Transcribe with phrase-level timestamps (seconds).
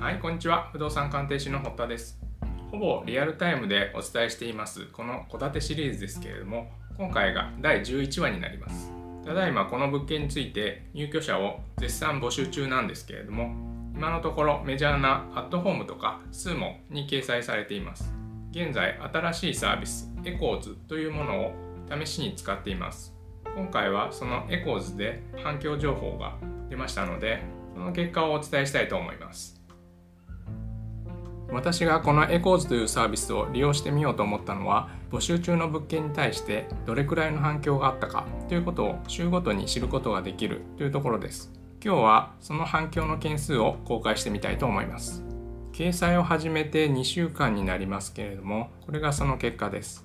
[0.00, 0.70] はい、こんにちは。
[0.72, 2.18] 不動産鑑定士の堀田です。
[2.70, 8.90] ほぼリアルタイムでお伝えしています、この戸建てシリーズですけれども、今回が第11話になります。
[9.26, 13.54] ただいまこの物件について入居者を絶賛募集中なんですけれども、
[13.94, 18.10] 今のところメジャーなアットホームとかスーモに掲載されています。
[18.52, 21.52] 現在、新しいサービス、エコーズというものを
[22.02, 23.14] 試しに使っています。
[23.54, 26.38] 今回はそのエコーズで反響情報が
[26.70, 27.42] 出ましたので、
[27.74, 29.59] その結果をお伝えしたいと思います。
[31.52, 41.52] 私がこのエコーズというサービスを利用してみようと思ったのは募集中の物件に対してどれくらいの反響があったかということを週ごとに知ることができるというところです。
[41.82, 45.24] 今日はその反響の件数を公開してみたいと思います。
[45.72, 50.04] 掲載を始めて2週間になりますけれどもこれがその結果です。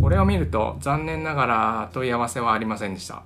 [0.00, 3.24] これを見ると残念ながら問い合わせはありませんでした。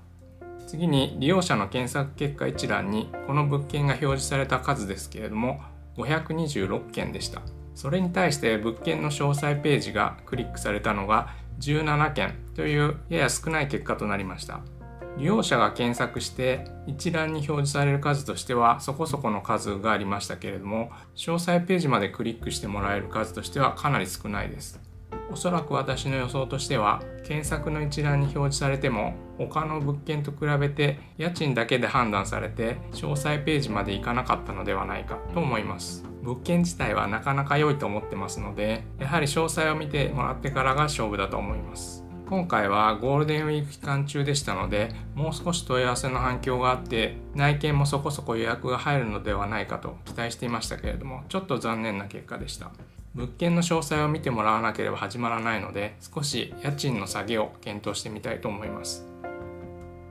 [0.67, 5.61] 次に利用者の検索結果一覧にこの物件が表示された数ですけれども
[5.97, 7.43] 526件でした。
[7.75, 14.61] それに対して物件の詳細ページがクリックされたのが17件というやや少ない結果となりました。
[15.19, 24.79] 利用者が検索して一覧に表示される数としてはそこそこの数がありましたけれども詳細ページまでクリックしてもらえる数としてはかなり少ないです。
[25.31, 36.05] おそらく私の予想としては検索の一覧に表示されても他の物件と比べて家賃だけで判断されて詳細ページまで行かなかったのではないかと思います。
[36.23, 42.05] 物件自体はなかなか良いと思ってますのでやはり詳細を見てもらってからが勝負だと思います。
[42.29, 52.73] 今回はゴールデンウィーク期間中でしたのでもう少し問い合わせの反響があって内見もそこそこ予約が入るのではないかと期待していましたけれどもちょっと残念な結果でした。
[53.17, 59.07] 物件の詳細を見てもらわなければ始まらないので少し家賃の下げを検討してみたいと思います。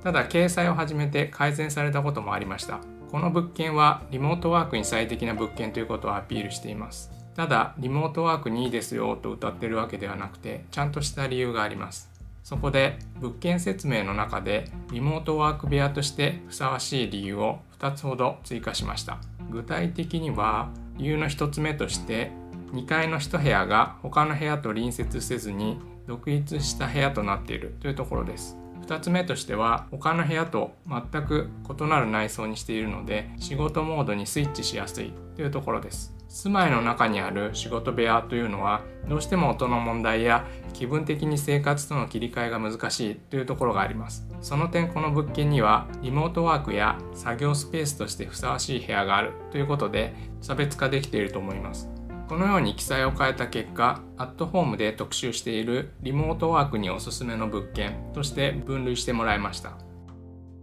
[0.03, 2.79] ただ掲載を始めて改善されたこともありました。
[3.11, 7.11] この物件はリモートワークに最適な物件ということをアピールしています。
[7.35, 12.09] ただリモートワークにいいですよと歌ってるわけではなくてちゃんとした理由があります。
[12.43, 19.19] そこで物件説明の中でリモートワーク部屋としてふさわしい理由を2つほど追加しました。
[19.51, 22.31] 具体的には理由の1つ目として
[22.75, 28.57] 2階の1部屋が他の部屋と隣接せずに独立した部屋となっているというところです。
[28.85, 31.49] 2つ目としては他の部屋と全く
[31.79, 36.13] 異なる内装にしているので仕事モードにスイッチしやすいというところです。
[36.27, 44.27] 住まいの中にある仕事部屋というのはどうしても音の問題や気分的に生活との切り替えが難しいというところがあります。
[44.41, 51.89] その点この物件にはリモートワークや作業スペースとしてふさわしい部屋があるということで差別化できていると思います。
[52.27, 59.73] このように記載を変えた結果、アットホームで特集しているリモートワークにおすすめの物件として分類してもらいました。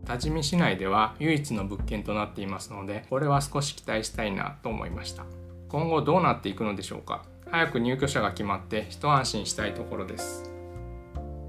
[0.05, 5.25] 多治見市内では唯一の物件となっていますので、これは少し期待したいなと思いました。
[5.69, 10.51] 今後どうなっていくのでしょうか早く入居者が決まって一安心したいところです。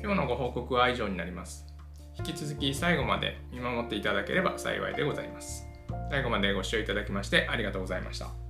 [0.01, 1.65] 今日のご報告は以上になります。
[2.19, 5.67] 引き続き最後まで見守っていただければ幸いでございます。
[6.11, 8.42] 最後までご視聴いただきましてありがとうございました。